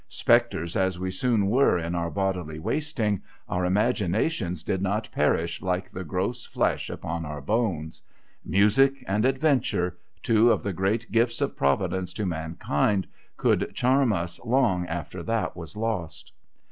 Spectres 0.07 0.75
as 0.75 0.97
we 0.97 1.11
soon 1.11 1.45
were 1.45 1.77
in 1.77 1.93
our 1.93 2.09
bodily 2.09 2.57
wasting, 2.57 3.21
our 3.47 3.65
imaginations 3.65 4.63
did 4.63 4.81
not 4.81 5.07
perish 5.11 5.61
like 5.61 5.91
the 5.91 6.03
gross 6.03 6.43
flesh 6.43 6.89
upon 6.89 7.23
our 7.23 7.39
bones. 7.39 8.01
Music 8.43 8.95
and 9.07 9.25
Adventure, 9.25 9.99
two 10.23 10.49
of 10.51 10.63
the 10.63 10.73
great 10.73 11.11
gifts 11.11 11.39
of 11.39 11.55
Providence 11.55 12.13
to 12.13 12.25
man 12.25 12.55
kind, 12.55 13.05
could 13.37 13.75
charm 13.75 14.11
us 14.11 14.39
long 14.43 14.87
after 14.87 15.21
that 15.21 15.55
was 15.55 15.77
lost. 15.77 16.31